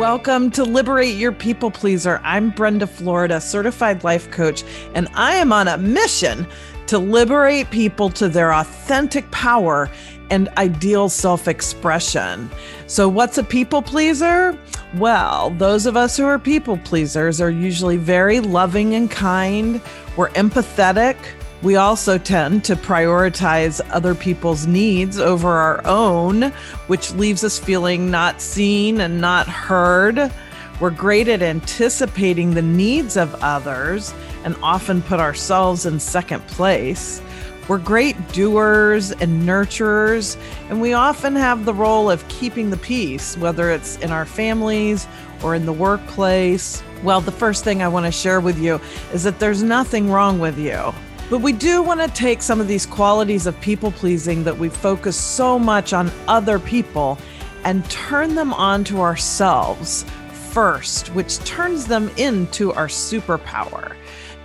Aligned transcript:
Welcome 0.00 0.50
to 0.52 0.64
Liberate 0.64 1.16
Your 1.16 1.30
People 1.30 1.70
Pleaser. 1.70 2.22
I'm 2.24 2.48
Brenda 2.48 2.86
Florida, 2.86 3.38
certified 3.38 4.02
life 4.02 4.30
coach, 4.30 4.64
and 4.94 5.08
I 5.12 5.34
am 5.34 5.52
on 5.52 5.68
a 5.68 5.76
mission 5.76 6.46
to 6.86 6.98
liberate 6.98 7.70
people 7.70 8.08
to 8.12 8.26
their 8.26 8.54
authentic 8.54 9.30
power 9.30 9.90
and 10.30 10.48
ideal 10.56 11.10
self 11.10 11.48
expression. 11.48 12.50
So, 12.86 13.10
what's 13.10 13.36
a 13.36 13.44
people 13.44 13.82
pleaser? 13.82 14.58
Well, 14.94 15.50
those 15.50 15.84
of 15.84 15.98
us 15.98 16.16
who 16.16 16.24
are 16.24 16.38
people 16.38 16.78
pleasers 16.78 17.38
are 17.38 17.50
usually 17.50 17.98
very 17.98 18.40
loving 18.40 18.94
and 18.94 19.10
kind, 19.10 19.82
we're 20.16 20.30
empathetic. 20.30 21.18
We 21.62 21.76
also 21.76 22.16
tend 22.16 22.64
to 22.64 22.76
prioritize 22.76 23.82
other 23.90 24.14
people's 24.14 24.66
needs 24.66 25.18
over 25.18 25.48
our 25.48 25.86
own, 25.86 26.52
which 26.86 27.12
leaves 27.12 27.44
us 27.44 27.58
feeling 27.58 28.10
not 28.10 28.40
seen 28.40 28.98
and 29.00 29.20
not 29.20 29.46
heard. 29.46 30.32
We're 30.80 30.88
great 30.88 31.28
at 31.28 31.42
anticipating 31.42 32.54
the 32.54 32.62
needs 32.62 33.18
of 33.18 33.34
others 33.42 34.14
and 34.44 34.56
often 34.62 35.02
put 35.02 35.20
ourselves 35.20 35.84
in 35.84 36.00
second 36.00 36.46
place. 36.46 37.20
We're 37.68 37.76
great 37.76 38.16
doers 38.32 39.12
and 39.12 39.42
nurturers, 39.42 40.38
and 40.70 40.80
we 40.80 40.94
often 40.94 41.36
have 41.36 41.66
the 41.66 41.74
role 41.74 42.10
of 42.10 42.26
keeping 42.28 42.70
the 42.70 42.78
peace, 42.78 43.36
whether 43.36 43.70
it's 43.70 43.98
in 43.98 44.10
our 44.10 44.24
families 44.24 45.06
or 45.42 45.54
in 45.54 45.66
the 45.66 45.74
workplace. 45.74 46.82
Well, 47.02 47.20
the 47.20 47.32
first 47.32 47.64
thing 47.64 47.82
I 47.82 47.88
want 47.88 48.06
to 48.06 48.12
share 48.12 48.40
with 48.40 48.58
you 48.58 48.80
is 49.12 49.24
that 49.24 49.38
there's 49.38 49.62
nothing 49.62 50.10
wrong 50.10 50.38
with 50.38 50.58
you. 50.58 50.94
But 51.30 51.42
we 51.42 51.52
do 51.52 51.80
want 51.80 52.00
to 52.00 52.08
take 52.08 52.42
some 52.42 52.60
of 52.60 52.66
these 52.66 52.84
qualities 52.84 53.46
of 53.46 53.58
people 53.60 53.92
pleasing 53.92 54.42
that 54.42 54.58
we 54.58 54.68
focus 54.68 55.16
so 55.16 55.60
much 55.60 55.92
on 55.92 56.10
other 56.26 56.58
people 56.58 57.18
and 57.62 57.88
turn 57.88 58.34
them 58.34 58.52
on 58.52 58.82
to 58.84 59.00
ourselves 59.00 60.04
first, 60.50 61.08
which 61.14 61.38
turns 61.44 61.86
them 61.86 62.10
into 62.16 62.72
our 62.72 62.88
superpower. 62.88 63.94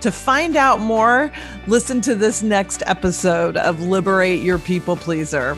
To 0.02 0.12
find 0.12 0.54
out 0.54 0.78
more, 0.78 1.32
listen 1.66 2.00
to 2.02 2.14
this 2.14 2.44
next 2.44 2.84
episode 2.86 3.56
of 3.56 3.82
Liberate 3.82 4.42
Your 4.42 4.60
People 4.60 4.94
Pleaser. 4.94 5.56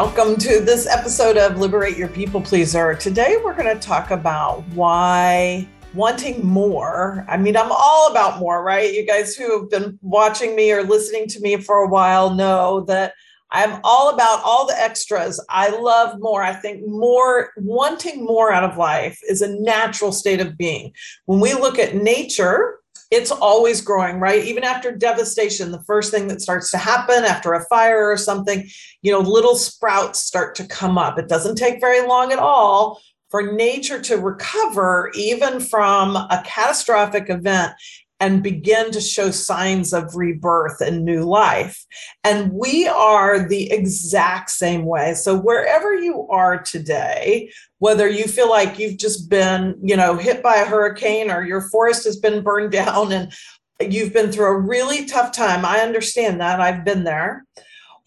Welcome 0.00 0.36
to 0.36 0.60
this 0.60 0.86
episode 0.86 1.36
of 1.36 1.58
Liberate 1.58 1.96
Your 1.96 2.06
People 2.06 2.40
Pleaser. 2.40 2.94
Today 2.94 3.36
we're 3.42 3.52
going 3.52 3.76
to 3.76 3.84
talk 3.84 4.12
about 4.12 4.62
why 4.68 5.66
wanting 5.92 6.46
more. 6.46 7.26
I 7.28 7.36
mean, 7.36 7.56
I'm 7.56 7.72
all 7.72 8.08
about 8.08 8.38
more, 8.38 8.62
right? 8.62 8.94
You 8.94 9.04
guys 9.04 9.34
who 9.34 9.58
have 9.58 9.70
been 9.70 9.98
watching 10.00 10.54
me 10.54 10.70
or 10.70 10.84
listening 10.84 11.26
to 11.30 11.40
me 11.40 11.56
for 11.56 11.78
a 11.78 11.88
while 11.88 12.32
know 12.32 12.82
that 12.82 13.14
I'm 13.50 13.80
all 13.82 14.14
about 14.14 14.40
all 14.44 14.68
the 14.68 14.80
extras. 14.80 15.44
I 15.48 15.70
love 15.70 16.20
more. 16.20 16.44
I 16.44 16.52
think 16.52 16.86
more, 16.86 17.50
wanting 17.56 18.24
more 18.24 18.52
out 18.52 18.62
of 18.62 18.78
life 18.78 19.18
is 19.28 19.42
a 19.42 19.60
natural 19.60 20.12
state 20.12 20.40
of 20.40 20.56
being. 20.56 20.92
When 21.24 21.40
we 21.40 21.54
look 21.54 21.76
at 21.76 21.96
nature, 21.96 22.77
it's 23.10 23.30
always 23.30 23.80
growing, 23.80 24.20
right? 24.20 24.44
Even 24.44 24.64
after 24.64 24.92
devastation, 24.92 25.72
the 25.72 25.82
first 25.82 26.10
thing 26.10 26.28
that 26.28 26.42
starts 26.42 26.70
to 26.70 26.78
happen 26.78 27.24
after 27.24 27.54
a 27.54 27.64
fire 27.66 28.10
or 28.10 28.16
something, 28.16 28.68
you 29.02 29.10
know, 29.10 29.20
little 29.20 29.56
sprouts 29.56 30.20
start 30.20 30.54
to 30.56 30.66
come 30.66 30.98
up. 30.98 31.18
It 31.18 31.28
doesn't 31.28 31.56
take 31.56 31.80
very 31.80 32.06
long 32.06 32.32
at 32.32 32.38
all 32.38 33.00
for 33.30 33.52
nature 33.52 34.00
to 34.00 34.16
recover, 34.16 35.10
even 35.14 35.60
from 35.60 36.16
a 36.16 36.42
catastrophic 36.44 37.30
event 37.30 37.72
and 38.20 38.42
begin 38.42 38.90
to 38.90 39.00
show 39.00 39.30
signs 39.30 39.92
of 39.92 40.16
rebirth 40.16 40.80
and 40.80 41.04
new 41.04 41.22
life. 41.22 41.84
And 42.24 42.52
we 42.52 42.88
are 42.88 43.48
the 43.48 43.70
exact 43.70 44.50
same 44.50 44.84
way. 44.84 45.14
So 45.14 45.38
wherever 45.38 45.94
you 45.94 46.26
are 46.28 46.60
today, 46.60 47.52
whether 47.78 48.08
you 48.08 48.24
feel 48.24 48.50
like 48.50 48.78
you've 48.78 48.98
just 48.98 49.30
been, 49.30 49.78
you 49.82 49.96
know, 49.96 50.16
hit 50.16 50.42
by 50.42 50.56
a 50.56 50.64
hurricane 50.64 51.30
or 51.30 51.44
your 51.44 51.68
forest 51.70 52.04
has 52.04 52.16
been 52.16 52.42
burned 52.42 52.72
down 52.78 53.12
and 53.12 53.32
you've 53.80 54.12
been 54.12 54.32
through 54.32 54.46
a 54.46 54.60
really 54.60 55.04
tough 55.04 55.32
time, 55.32 55.64
I 55.64 55.80
understand 55.80 56.40
that. 56.40 56.60
I've 56.60 56.84
been 56.84 57.04
there 57.04 57.44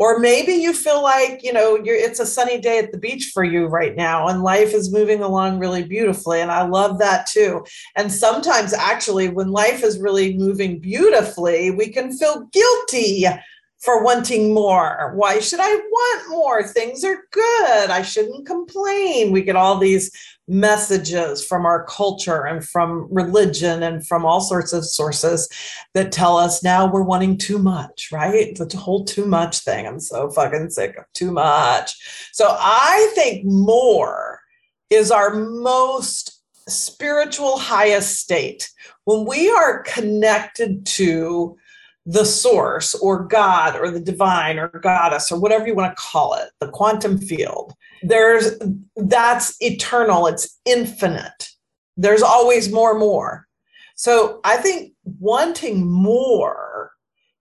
or 0.02 0.18
maybe 0.18 0.54
you 0.54 0.74
feel 0.74 1.04
like 1.04 1.44
you 1.44 1.54
know 1.54 1.76
you're 1.76 1.96
it's 1.96 2.20
a 2.20 2.26
sunny 2.26 2.60
day 2.60 2.80
at 2.80 2.92
the 2.92 2.98
beach 2.98 3.30
for 3.32 3.44
you 3.44 3.68
right 3.68 3.96
now 3.96 4.28
and 4.28 4.42
life 4.42 4.74
is 4.74 4.92
moving 4.92 5.22
along 5.22 5.60
really 5.60 5.84
beautifully 5.84 6.42
and 6.42 6.52
i 6.52 6.64
love 6.68 6.98
that 6.98 7.28
too 7.28 7.64
and 7.96 8.12
sometimes 8.12 8.74
actually 8.74 9.30
when 9.30 9.52
life 9.52 9.84
is 9.84 10.00
really 10.00 10.36
moving 10.36 10.80
beautifully 10.80 11.70
we 11.70 11.88
can 11.88 12.12
feel 12.12 12.50
guilty 12.52 13.28
for 13.82 14.04
wanting 14.04 14.54
more. 14.54 15.12
Why 15.16 15.40
should 15.40 15.60
I 15.60 15.76
want 15.76 16.30
more? 16.30 16.62
Things 16.62 17.04
are 17.04 17.26
good. 17.32 17.90
I 17.90 18.04
shouldn't 18.04 18.46
complain. 18.46 19.32
We 19.32 19.42
get 19.42 19.56
all 19.56 19.80
these 19.80 20.12
messages 20.52 21.46
from 21.46 21.66
our 21.66 21.86
culture 21.86 22.44
and 22.44 22.68
from 22.68 23.08
religion 23.10 23.84
and 23.84 24.06
from 24.06 24.26
all 24.26 24.42
sorts 24.42 24.74
of 24.74 24.86
sources 24.86 25.48
that 25.94 26.12
tell 26.12 26.36
us 26.38 26.62
now 26.62 26.92
we're 26.92 27.02
wanting 27.02 27.38
too 27.38 27.58
much, 27.58 28.10
right? 28.12 28.56
The 28.58 28.78
whole 28.78 29.06
too 29.06 29.26
much 29.26 29.60
thing. 29.60 29.88
I'm 29.88 30.02
so 30.02 30.30
fucking 30.30 30.70
sick 30.72 30.98
of 30.98 31.06
too 31.14 31.32
much. 31.32 32.30
So 32.34 32.56
I 32.60 33.12
think 33.16 33.46
more 33.46 34.42
is 34.90 35.10
our 35.10 35.34
most 35.34 36.44
spiritual 36.68 37.58
highest 37.58 38.20
state 38.20 38.70
when 39.06 39.26
we 39.26 39.50
are 39.50 39.84
connected 39.84 40.86
to 40.86 41.58
the 42.06 42.26
source 42.26 42.94
or 42.96 43.24
God 43.24 43.78
or 43.78 43.90
the 43.90 44.00
divine 44.00 44.60
or 44.60 44.68
goddess 44.68 45.32
or 45.32 45.40
whatever 45.40 45.66
you 45.68 45.76
want 45.76 45.96
to 45.96 46.02
call 46.02 46.34
it, 46.34 46.50
the 46.60 46.68
quantum 46.68 47.18
field. 47.18 47.74
There's 48.02 48.58
that's 48.96 49.56
eternal, 49.62 50.28
it's 50.28 50.60
infinite. 50.66 51.50
There's 51.98 52.22
always 52.22 52.72
more, 52.72 52.98
more. 52.98 53.48
So 53.96 54.40
I 54.44 54.58
think 54.58 54.94
wanting 55.20 55.90
more 55.90 56.92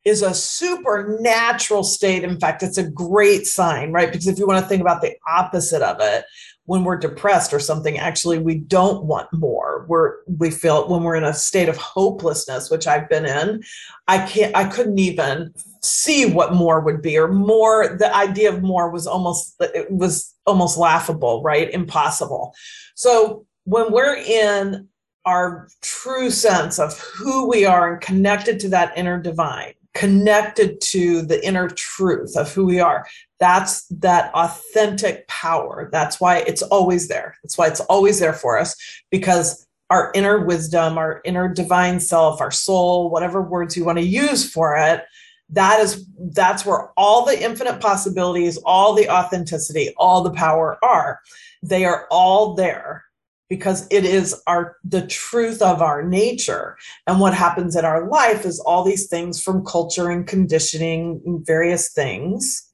is 0.05 0.23
a 0.23 0.35
supernatural 0.35 1.85
state. 1.85 2.25
In 2.25 2.41
fact, 2.41 2.63
it's 2.63 2.79
a 2.79 2.91
great 2.91 3.47
sign, 3.47 3.93
right? 3.93 4.11
Because 4.11 4.27
if 4.27 4.39
you 4.39 4.47
want 4.47 4.63
to 4.63 4.69
think 4.69 4.81
about 4.81 5.03
the 5.03 5.15
opposite 5.27 5.83
of 5.83 5.99
it, 6.01 6.25
when 6.71 6.85
we're 6.85 6.97
depressed 6.97 7.53
or 7.53 7.59
something 7.59 7.99
actually 7.99 8.39
we 8.39 8.55
don't 8.55 9.03
want 9.03 9.27
more 9.33 9.85
we're 9.89 10.19
we 10.39 10.53
feel 10.53 10.89
when 10.89 11.03
we're 11.03 11.17
in 11.17 11.25
a 11.25 11.35
state 11.35 11.69
of 11.69 11.77
hopelessness 11.77 12.71
which 12.71 12.87
i've 12.87 13.09
been 13.09 13.27
in 13.27 13.61
i 14.07 14.25
can't 14.25 14.55
i 14.55 14.63
couldn't 14.63 15.01
even 15.01 15.53
see 15.83 16.27
what 16.27 16.55
more 16.55 16.81
would 16.81 17.01
be 17.01 17.17
or 17.17 17.29
more 17.29 17.97
the 17.99 18.15
idea 18.15 18.53
of 18.53 18.63
more 18.63 18.91
was 18.91 19.07
almost 19.07 19.55
it 19.61 19.91
was 19.91 20.35
almost 20.47 20.77
laughable 20.77 21.43
right 21.43 21.71
impossible 21.71 22.55
so 22.95 23.47
when 23.65 23.91
we're 23.91 24.17
in 24.17 24.87
our 25.25 25.69
true 25.83 26.31
sense 26.31 26.79
of 26.79 26.99
who 26.99 27.49
we 27.49 27.65
are 27.65 27.93
and 27.93 28.03
connected 28.03 28.61
to 28.61 28.69
that 28.69 28.97
inner 28.97 29.21
divine 29.21 29.73
connected 29.95 30.81
to 30.81 31.23
the 31.23 31.45
inner 31.47 31.69
truth 31.69 32.37
of 32.37 32.53
who 32.53 32.65
we 32.65 32.79
are 32.79 33.07
that's 33.41 33.87
that 33.87 34.33
authentic 34.35 35.27
power. 35.27 35.89
That's 35.91 36.21
why 36.21 36.45
it's 36.47 36.63
always 36.63 37.09
there. 37.09 37.37
That's 37.43 37.57
why 37.57 37.69
it's 37.69 37.81
always 37.81 38.21
there 38.21 38.35
for 38.35 38.59
us 38.59 38.77
because 39.11 39.67
our 39.89 40.13
inner 40.15 40.45
wisdom, 40.45 40.99
our 40.99 41.21
inner 41.25 41.49
divine 41.49 41.99
self, 41.99 42.41
our 42.41 42.51
soul, 42.51 43.11
whatever 43.11 43.43
words 43.43 43.77
you 43.77 43.85
want 43.85 43.99
to 43.99 44.05
use 44.05 44.49
for 44.49 44.77
it, 44.77 45.05
that 45.53 45.81
is 45.81 46.07
that's 46.33 46.65
where 46.65 46.91
all 46.97 47.25
the 47.25 47.43
infinite 47.43 47.81
possibilities, 47.81 48.59
all 48.65 48.95
the 48.95 49.09
authenticity, 49.09 49.93
all 49.97 50.23
the 50.23 50.31
power 50.31 50.79
are. 50.85 51.21
They 51.63 51.85
are 51.85 52.07
all 52.11 52.55
there 52.55 53.05
because 53.49 53.87
it 53.91 54.05
is 54.05 54.41
our 54.47 54.77
the 54.85 55.07
truth 55.07 55.61
of 55.61 55.83
our 55.83 56.03
nature 56.03 56.77
and 57.07 57.19
what 57.21 57.35
happens 57.35 57.75
in 57.75 57.85
our 57.85 58.09
life 58.09 58.45
is 58.45 58.61
all 58.61 58.85
these 58.85 59.09
things 59.09 59.43
from 59.43 59.65
culture 59.65 60.09
and 60.09 60.27
conditioning 60.27 61.21
and 61.27 61.45
various 61.45 61.93
things 61.93 62.71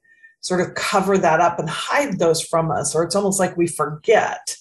sort 0.46 0.60
of 0.60 0.76
cover 0.76 1.18
that 1.18 1.40
up 1.40 1.58
and 1.58 1.68
hide 1.68 2.20
those 2.20 2.40
from 2.40 2.70
us, 2.70 2.94
or 2.94 3.02
it's 3.02 3.16
almost 3.16 3.40
like 3.40 3.56
we 3.56 3.66
forget 3.66 4.56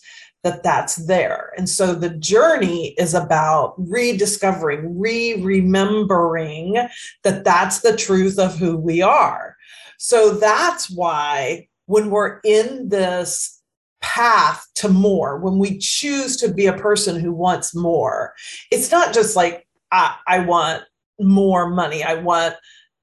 that 0.46 0.62
that's 0.62 1.08
there. 1.08 1.52
And 1.58 1.68
so 1.68 1.96
the 1.96 2.12
journey 2.12 2.94
is 3.00 3.16
about 3.16 3.74
rediscovering, 3.80 4.98
re 4.98 5.42
remembering 5.42 6.88
that 7.24 7.44
that's 7.44 7.82
the 7.82 7.98
truth 7.98 8.38
of 8.38 8.56
who 8.56 8.78
we 8.78 9.02
are. 9.02 9.58
So 9.98 10.36
that's 10.36 10.88
why 10.88 11.68
when 11.88 12.12
we're 12.12 12.42
in 12.46 12.90
this 12.90 13.60
path 14.02 14.68
to 14.76 14.88
more, 14.88 15.40
when 15.40 15.58
we 15.58 15.80
choose 15.80 16.38
to 16.38 16.54
be 16.54 16.68
a 16.68 16.78
person 16.78 17.20
who 17.20 17.34
wants 17.34 17.74
more, 17.74 18.36
it's 18.72 18.92
not 18.92 19.16
just 19.16 19.36
like, 19.36 19.68
I, 19.92 20.16
I 20.28 20.40
want 20.40 20.84
more 21.20 21.72
money, 21.72 22.04
I 22.04 22.16
want 22.16 22.54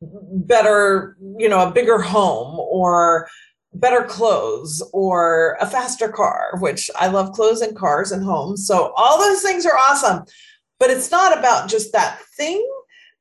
better, 0.00 1.16
you 1.38 1.48
know, 1.48 1.66
a 1.66 1.72
bigger 1.72 1.98
home 1.98 2.60
or 2.60 3.28
better 3.74 4.04
clothes 4.04 4.82
or 4.92 5.56
a 5.60 5.66
faster 5.66 6.08
car, 6.08 6.52
which 6.60 6.90
I 6.96 7.08
love 7.08 7.32
clothes 7.32 7.62
and 7.62 7.76
cars 7.76 8.12
and 8.12 8.22
homes. 8.22 8.66
So 8.66 8.92
all 8.96 9.19
those 9.19 9.42
things 9.42 9.64
are 9.66 9.76
awesome. 9.76 10.24
But 10.78 10.90
it's 10.90 11.10
not 11.10 11.38
about 11.38 11.69
just 11.70 11.92
that 11.92 12.20
thing. 12.36 12.66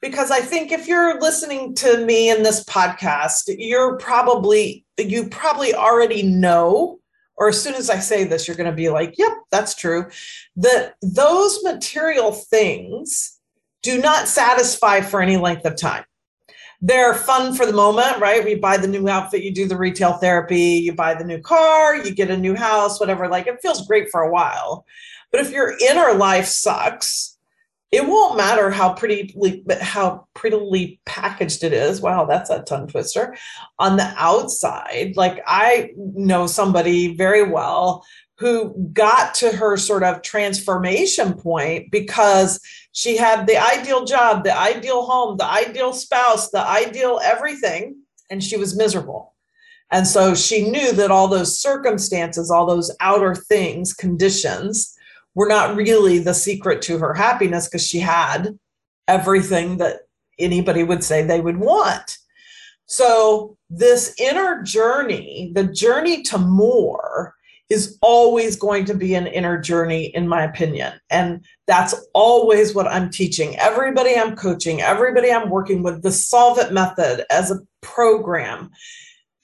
because 0.01 0.31
I 0.31 0.39
think 0.39 0.71
if 0.71 0.88
you're 0.88 1.19
listening 1.21 1.75
to 1.75 2.03
me 2.06 2.30
in 2.30 2.44
this 2.44 2.63
podcast, 2.63 3.44
you're 3.48 3.98
probably, 3.98 4.83
you 4.98 5.30
probably 5.30 5.74
already 5.74 6.24
know, 6.24 7.00
or 7.38 7.50
as 7.50 7.62
soon 7.62 7.75
as 7.75 7.89
I 7.89 8.00
say 8.00 8.24
this, 8.24 8.48
you're 8.48 8.57
going 8.57 8.69
to 8.69 8.75
be 8.75 8.89
like, 8.89 9.18
yep, 9.18 9.31
that's 9.51 9.75
true, 9.75 10.09
that 10.56 10.95
those 11.01 11.63
material 11.63 12.31
things 12.31 13.39
do 13.83 14.01
not 14.01 14.27
satisfy 14.27 15.01
for 15.01 15.21
any 15.21 15.38
length 15.38 15.65
of 15.65 15.75
time. 15.75 16.03
They're 16.81 17.13
fun 17.13 17.54
for 17.54 17.66
the 17.66 17.74
moment, 17.74 18.19
right? 18.19 18.44
We 18.44 18.56
buy 18.56 18.78
the 18.78 18.88
new 18.88 19.07
outfit, 19.07 19.44
you 19.44 19.54
do 19.54 19.68
the 19.68 19.78
retail 19.78 20.13
therapy, 20.13 20.81
you 20.83 20.94
buy 20.94 21.13
the 21.13 21.24
new 21.24 21.39
car, 21.39 21.95
you 21.95 22.13
get 22.13 22.31
a 22.31 22.38
new 22.38 22.56
house, 22.56 23.00
whatever. 23.00 23.28
Like 23.28 23.45
it 23.48 23.62
feels 23.62 23.86
great 23.86 24.10
for 24.10 24.22
a 24.22 24.31
while. 24.31 24.86
But 25.31 25.42
if 25.42 25.51
your 25.51 25.78
inner 25.80 26.13
life 26.13 26.45
sucks, 26.45 27.38
it 27.92 28.07
won't 28.07 28.38
matter 28.38 28.72
how 28.72 28.94
pretty 28.94 29.36
how 29.81 30.25
prettily 30.33 31.00
packaged 31.06 31.63
it 31.63 31.74
is. 31.74 32.01
Wow, 32.01 32.25
that's 32.25 32.50
a 32.50 32.62
tongue 32.63 32.88
twister. 32.88 33.36
On 33.80 33.98
the 33.98 34.13
outside, 34.18 35.13
like 35.18 35.44
I 35.45 35.92
know 35.98 36.48
somebody 36.48 37.16
very 37.16 37.44
well 37.44 38.06
who 38.41 38.73
got 38.91 39.35
to 39.35 39.51
her 39.51 39.77
sort 39.77 40.01
of 40.01 40.23
transformation 40.23 41.35
point 41.35 41.91
because 41.91 42.59
she 42.91 43.15
had 43.15 43.45
the 43.45 43.55
ideal 43.55 44.03
job, 44.03 44.43
the 44.43 44.57
ideal 44.57 45.05
home, 45.05 45.38
the 45.38 45.45
ideal 45.45 45.93
spouse, 45.93 46.49
the 46.49 46.67
ideal 46.67 47.19
everything, 47.23 47.95
and 48.31 48.43
she 48.43 48.57
was 48.57 48.75
miserable. 48.75 49.35
And 49.91 50.07
so 50.07 50.33
she 50.33 50.71
knew 50.71 50.91
that 50.93 51.11
all 51.11 51.27
those 51.27 51.59
circumstances, 51.59 52.49
all 52.49 52.65
those 52.65 52.89
outer 52.99 53.35
things, 53.35 53.93
conditions, 53.93 54.97
were 55.35 55.47
not 55.47 55.75
really 55.75 56.17
the 56.17 56.33
secret 56.33 56.81
to 56.81 56.97
her 56.97 57.13
happiness 57.13 57.67
because 57.67 57.85
she 57.85 57.99
had 57.99 58.57
everything 59.07 59.77
that 59.77 59.99
anybody 60.39 60.81
would 60.81 61.03
say 61.03 61.21
they 61.21 61.41
would 61.41 61.57
want. 61.57 62.17
So, 62.88 63.55
this 63.69 64.15
inner 64.17 64.63
journey, 64.63 65.51
the 65.53 65.63
journey 65.63 66.23
to 66.23 66.39
more, 66.39 67.35
is 67.71 67.97
always 68.01 68.57
going 68.57 68.83
to 68.83 68.94
be 68.94 69.15
an 69.15 69.27
inner 69.27 69.57
journey, 69.57 70.13
in 70.13 70.27
my 70.27 70.44
opinion. 70.44 70.91
And 71.09 71.45
that's 71.68 71.95
always 72.13 72.75
what 72.75 72.85
I'm 72.85 73.09
teaching. 73.09 73.57
Everybody 73.57 74.13
I'm 74.13 74.35
coaching, 74.35 74.81
everybody 74.81 75.31
I'm 75.31 75.50
working 75.50 75.81
with, 75.81 76.03
the 76.03 76.12
Solve 76.12 76.57
It 76.57 76.73
method 76.73 77.25
as 77.31 77.50
a 77.50 77.59
program, 77.81 78.71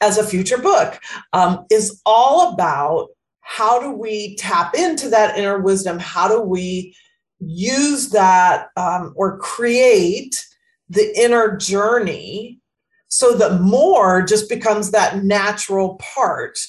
as 0.02 0.18
a 0.18 0.28
future 0.28 0.58
book, 0.58 1.00
um, 1.32 1.66
is 1.72 2.02
all 2.06 2.54
about 2.54 3.08
how 3.40 3.80
do 3.80 3.92
we 3.92 4.36
tap 4.36 4.76
into 4.76 5.08
that 5.10 5.38
inner 5.38 5.62
wisdom? 5.62 5.98
How 5.98 6.28
do 6.28 6.42
we 6.42 6.94
use 7.40 8.10
that 8.10 8.68
um, 8.76 9.14
or 9.16 9.38
create 9.38 10.46
the 10.90 11.18
inner 11.18 11.56
journey 11.56 12.60
so 13.08 13.38
that 13.38 13.62
more 13.62 14.22
just 14.22 14.50
becomes 14.50 14.92
that 14.92 15.24
natural 15.24 15.96
part 15.96 16.60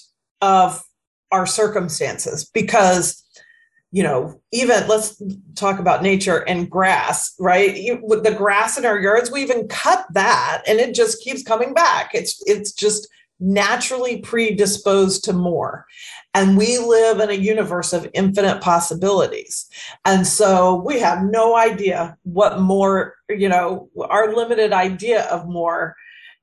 of 0.40 0.84
our 1.32 1.46
circumstances? 1.46 2.48
Because 2.52 3.24
you 3.90 4.02
know, 4.02 4.38
even 4.52 4.86
let's 4.86 5.20
talk 5.54 5.78
about 5.78 6.02
nature 6.02 6.46
and 6.46 6.70
grass, 6.70 7.34
right? 7.38 7.74
You, 7.74 7.98
with 8.02 8.22
the 8.22 8.34
grass 8.34 8.76
in 8.76 8.84
our 8.84 9.00
yards, 9.00 9.30
we 9.30 9.40
even 9.40 9.66
cut 9.68 10.04
that, 10.12 10.62
and 10.68 10.78
it 10.78 10.94
just 10.94 11.22
keeps 11.22 11.42
coming 11.42 11.72
back. 11.72 12.10
It's 12.12 12.42
it's 12.46 12.72
just 12.72 13.08
naturally 13.40 14.18
predisposed 14.18 15.24
to 15.24 15.32
more. 15.32 15.86
And 16.34 16.58
we 16.58 16.78
live 16.78 17.20
in 17.20 17.30
a 17.30 17.34
universe 17.34 17.92
of 17.92 18.08
infinite 18.12 18.60
possibilities. 18.60 19.68
And 20.04 20.26
so 20.26 20.82
we 20.84 20.98
have 21.00 21.22
no 21.22 21.56
idea 21.56 22.16
what 22.24 22.60
more, 22.60 23.14
you 23.28 23.48
know, 23.48 23.88
our 24.10 24.34
limited 24.34 24.72
idea 24.72 25.24
of 25.26 25.48
more 25.48 25.94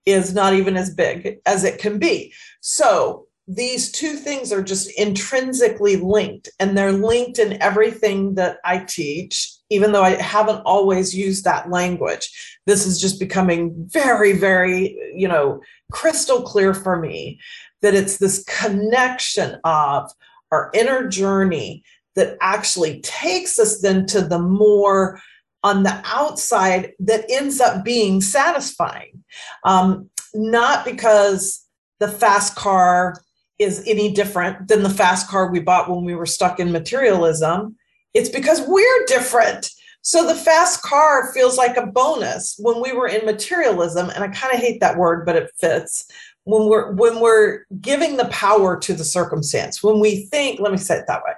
is 0.06 0.34
not 0.34 0.54
even 0.54 0.78
as 0.78 0.94
big 0.94 1.40
as 1.46 1.64
it 1.64 1.80
can 1.80 2.00
be. 2.00 2.34
So 2.62 3.28
these 3.48 3.92
two 3.92 4.16
things 4.16 4.52
are 4.52 4.64
just 4.64 4.90
intrinsically 4.98 5.98
linked, 5.98 6.50
and 6.60 6.76
they're 6.76 6.92
linked 6.92 7.38
in 7.38 7.62
everything 7.62 8.36
that 8.36 8.58
I 8.66 8.80
teach, 8.80 9.52
even 9.70 9.92
though 9.92 10.04
I 10.04 10.22
haven't 10.22 10.62
always 10.66 11.16
used 11.16 11.44
that 11.44 11.70
language. 11.70 12.58
This 12.66 12.88
is 12.88 13.00
just 13.00 13.20
becoming 13.20 13.74
very, 13.78 14.34
very, 14.34 14.98
you 15.14 15.28
know, 15.28 15.62
crystal 15.92 16.42
clear 16.42 16.74
for 16.74 17.00
me 17.00 17.40
that 17.82 17.94
it's 17.94 18.18
this 18.18 18.44
connection 18.46 19.60
of 19.64 20.12
our 20.52 20.72
inner 20.74 21.08
journey 21.08 21.84
that 22.16 22.38
actually 22.42 23.02
takes 23.02 23.60
us 23.60 23.82
then 23.82 24.08
to 24.08 24.22
the 24.22 24.40
more 24.40 25.20
on 25.64 25.84
the 25.84 26.02
outside 26.06 26.94
that 27.00 27.26
ends 27.30 27.60
up 27.60 27.84
being 27.84 28.22
satisfying. 28.22 29.24
Um, 29.64 30.10
not 30.34 30.86
because 30.86 31.66
the 32.00 32.08
fast 32.08 32.56
car 32.56 33.22
is 33.60 33.84
any 33.88 34.12
different 34.12 34.68
than 34.68 34.84
the 34.84 34.90
fast 34.90 35.28
car 35.30 35.52
we 35.52 35.60
bought 35.60 35.90
when 35.90 36.04
we 36.04 36.16
were 36.16 36.26
stuck 36.26 36.60
in 36.60 36.72
materialism. 36.72 37.76
It's 38.14 38.30
because 38.30 38.62
we're 38.68 39.06
different. 39.06 39.70
So 40.02 40.28
the 40.28 40.36
fast 40.36 40.82
car 40.84 41.34
feels 41.34 41.58
like 41.58 41.78
a 41.78 41.88
bonus 41.88 42.56
when 42.60 42.82
we 42.82 42.94
were 42.94 43.08
in 43.08 43.26
materialism. 43.26 44.10
And 44.10 44.24
I 44.24 44.28
kind 44.28 44.54
of 44.54 44.60
hate 44.60 44.80
that 44.82 44.98
word, 44.98 45.26
but 45.26 45.36
it 45.36 45.52
fits 45.58 46.08
when 46.46 46.70
we're 46.70 46.92
when 46.94 47.20
we're 47.20 47.66
giving 47.82 48.18
the 48.18 48.26
power 48.26 48.80
to 48.80 48.94
the 48.94 49.04
circumstance 49.04 49.84
when 49.84 50.00
we 50.00 50.28
think 50.28 50.60
let 50.60 50.72
me 50.72 50.78
say 50.78 50.98
it 50.98 51.06
that 51.08 51.24
way 51.24 51.34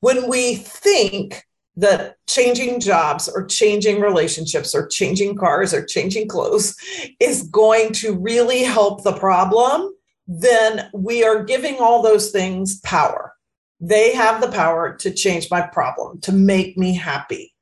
when 0.00 0.28
we 0.28 0.56
think 0.56 1.44
that 1.76 2.16
changing 2.28 2.80
jobs 2.80 3.28
or 3.28 3.44
changing 3.46 4.00
relationships 4.00 4.74
or 4.74 4.86
changing 4.86 5.36
cars 5.36 5.74
or 5.74 5.84
changing 5.84 6.28
clothes 6.28 6.76
is 7.18 7.48
going 7.48 7.92
to 7.92 8.16
really 8.16 8.62
help 8.62 9.02
the 9.02 9.16
problem 9.18 9.92
then 10.26 10.90
we 10.92 11.24
are 11.24 11.44
giving 11.44 11.78
all 11.78 12.02
those 12.02 12.30
things 12.30 12.80
power. 12.80 13.34
They 13.80 14.14
have 14.14 14.40
the 14.40 14.50
power 14.50 14.96
to 14.96 15.10
change 15.10 15.50
my 15.50 15.62
problem 15.62 16.20
to 16.22 16.32
make 16.32 16.78
me 16.78 16.94
happy 16.94 17.53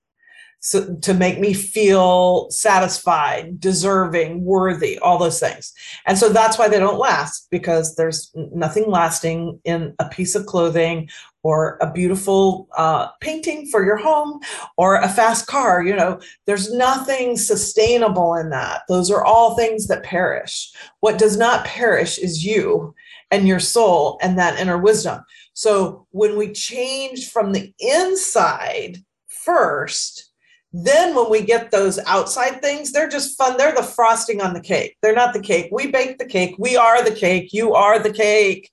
so, 0.64 0.94
to 0.94 1.12
make 1.12 1.40
me 1.40 1.54
feel 1.54 2.48
satisfied, 2.50 3.58
deserving, 3.58 4.44
worthy, 4.44 4.96
all 5.00 5.18
those 5.18 5.40
things. 5.40 5.72
And 6.06 6.16
so 6.16 6.28
that's 6.28 6.56
why 6.56 6.68
they 6.68 6.78
don't 6.78 7.00
last 7.00 7.48
because 7.50 7.96
there's 7.96 8.30
nothing 8.34 8.88
lasting 8.88 9.58
in 9.64 9.92
a 9.98 10.08
piece 10.08 10.36
of 10.36 10.46
clothing 10.46 11.10
or 11.42 11.78
a 11.80 11.90
beautiful 11.90 12.68
uh, 12.76 13.08
painting 13.20 13.66
for 13.66 13.84
your 13.84 13.96
home 13.96 14.38
or 14.76 14.98
a 14.98 15.08
fast 15.08 15.48
car. 15.48 15.82
You 15.82 15.96
know, 15.96 16.20
there's 16.46 16.72
nothing 16.72 17.36
sustainable 17.36 18.36
in 18.36 18.50
that. 18.50 18.82
Those 18.88 19.10
are 19.10 19.24
all 19.24 19.56
things 19.56 19.88
that 19.88 20.04
perish. 20.04 20.72
What 21.00 21.18
does 21.18 21.36
not 21.36 21.64
perish 21.64 22.18
is 22.18 22.44
you 22.44 22.94
and 23.32 23.48
your 23.48 23.58
soul 23.58 24.16
and 24.22 24.38
that 24.38 24.60
inner 24.60 24.78
wisdom. 24.78 25.24
So 25.54 26.06
when 26.10 26.36
we 26.36 26.52
change 26.52 27.30
from 27.30 27.50
the 27.50 27.74
inside 27.80 28.98
first, 29.26 30.31
then 30.72 31.14
when 31.14 31.30
we 31.30 31.42
get 31.42 31.70
those 31.70 31.98
outside 32.06 32.62
things, 32.62 32.92
they're 32.92 33.08
just 33.08 33.36
fun. 33.36 33.56
They're 33.58 33.74
the 33.74 33.82
frosting 33.82 34.40
on 34.40 34.54
the 34.54 34.60
cake. 34.60 34.96
They're 35.02 35.14
not 35.14 35.34
the 35.34 35.40
cake. 35.40 35.68
We 35.70 35.88
bake 35.88 36.18
the 36.18 36.24
cake. 36.24 36.54
We 36.58 36.76
are 36.76 37.04
the 37.04 37.14
cake. 37.14 37.52
You 37.52 37.74
are 37.74 37.98
the 37.98 38.12
cake. 38.12 38.70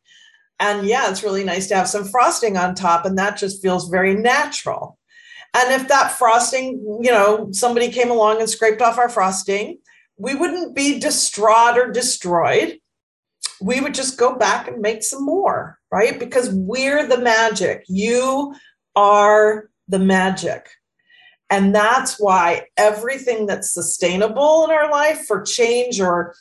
And 0.62 0.88
yeah, 0.88 1.10
it's 1.10 1.24
really 1.24 1.44
nice 1.44 1.68
to 1.68 1.76
have 1.76 1.90
some 1.90 2.06
frosting 2.06 2.58
on 2.58 2.74
top. 2.74 3.06
And 3.06 3.18
that 3.18 3.38
just 3.38 3.62
feels 3.62 3.90
very 3.90 4.16
natural. 4.16 4.98
And 5.54 5.74
if 5.74 5.88
that 5.90 6.12
frosting, 6.12 7.00
you 7.02 7.12
know, 7.12 7.50
somebody 7.52 7.92
came 7.92 8.12
along 8.12 8.40
and 8.40 8.50
scraped 8.50 8.82
off 8.82 8.98
our 8.98 9.10
frosting, 9.10 9.80
we 10.18 10.36
wouldn't 10.36 10.76
be 10.76 11.00
distraught 11.00 11.78
or 11.78 11.92
destroyed. 11.92 12.78
We 13.62 13.82
would 13.82 13.94
just 13.94 14.18
go 14.18 14.38
back 14.38 14.68
and 14.68 14.82
make 14.82 15.04
some 15.04 15.26
more, 15.26 15.80
right? 15.92 16.18
Because 16.18 16.50
we're 16.54 17.08
the 17.08 17.20
magic. 17.20 17.84
You 17.88 18.56
are 18.96 19.70
the 19.88 20.00
magic. 20.00 20.70
And 21.50 21.74
that's 21.74 22.20
why 22.20 22.68
everything 22.78 23.46
that's 23.48 23.74
sustainable 23.74 24.64
in 24.66 24.72
our 24.72 24.90
life 24.92 25.26
for 25.26 25.42
change 25.42 26.00
or 26.00 26.36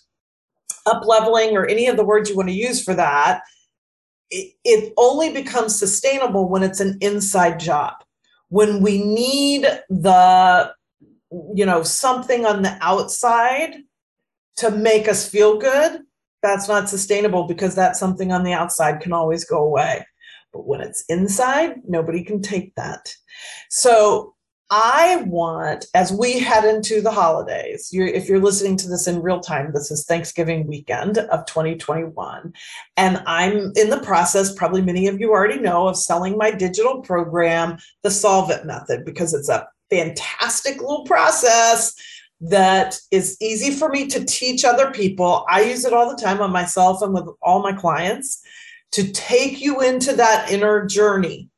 up 0.86 1.04
leveling 1.06 1.56
or 1.56 1.66
any 1.66 1.86
of 1.86 1.96
the 1.96 2.04
words 2.04 2.28
you 2.28 2.36
want 2.36 2.48
to 2.48 2.54
use 2.54 2.82
for 2.82 2.94
that, 2.94 3.42
it, 4.30 4.54
it 4.64 4.92
only 4.96 5.32
becomes 5.32 5.78
sustainable 5.78 6.48
when 6.48 6.62
it's 6.62 6.80
an 6.80 6.98
inside 7.00 7.58
job. 7.58 7.94
When 8.48 8.82
we 8.82 9.02
need 9.02 9.66
the, 9.88 10.72
you 11.54 11.64
know, 11.64 11.82
something 11.82 12.44
on 12.44 12.62
the 12.62 12.76
outside 12.80 13.76
to 14.56 14.70
make 14.70 15.08
us 15.08 15.28
feel 15.28 15.58
good, 15.58 16.02
that's 16.42 16.68
not 16.68 16.88
sustainable 16.88 17.44
because 17.44 17.74
that 17.74 17.96
something 17.96 18.32
on 18.32 18.44
the 18.44 18.52
outside 18.52 19.00
can 19.00 19.12
always 19.12 19.44
go 19.44 19.62
away. 19.62 20.06
But 20.52 20.66
when 20.66 20.80
it's 20.80 21.04
inside, 21.08 21.76
nobody 21.86 22.24
can 22.24 22.40
take 22.40 22.74
that. 22.76 23.12
So 23.70 24.34
I 24.70 25.24
want, 25.26 25.86
as 25.94 26.12
we 26.12 26.38
head 26.38 26.64
into 26.64 27.00
the 27.00 27.10
holidays, 27.10 27.88
you're, 27.90 28.06
if 28.06 28.28
you're 28.28 28.40
listening 28.40 28.76
to 28.78 28.88
this 28.88 29.06
in 29.06 29.22
real 29.22 29.40
time, 29.40 29.72
this 29.72 29.90
is 29.90 30.04
Thanksgiving 30.04 30.66
weekend 30.66 31.16
of 31.16 31.46
2021. 31.46 32.52
And 32.98 33.22
I'm 33.26 33.72
in 33.76 33.88
the 33.88 34.02
process, 34.02 34.54
probably 34.54 34.82
many 34.82 35.06
of 35.06 35.20
you 35.20 35.30
already 35.30 35.58
know, 35.58 35.88
of 35.88 35.96
selling 35.96 36.36
my 36.36 36.50
digital 36.50 37.00
program, 37.00 37.78
the 38.02 38.10
Solve 38.10 38.50
It 38.50 38.66
Method, 38.66 39.06
because 39.06 39.32
it's 39.32 39.48
a 39.48 39.66
fantastic 39.88 40.82
little 40.82 41.04
process 41.04 41.94
that 42.42 43.00
is 43.10 43.38
easy 43.40 43.72
for 43.72 43.88
me 43.88 44.06
to 44.08 44.24
teach 44.26 44.66
other 44.66 44.90
people. 44.90 45.46
I 45.48 45.62
use 45.62 45.86
it 45.86 45.94
all 45.94 46.14
the 46.14 46.22
time 46.22 46.42
on 46.42 46.52
myself 46.52 47.00
and 47.00 47.14
with 47.14 47.26
all 47.40 47.62
my 47.62 47.72
clients 47.72 48.42
to 48.92 49.10
take 49.12 49.62
you 49.62 49.80
into 49.80 50.14
that 50.16 50.50
inner 50.50 50.84
journey 50.84 51.48